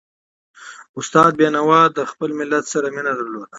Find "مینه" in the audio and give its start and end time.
2.95-3.11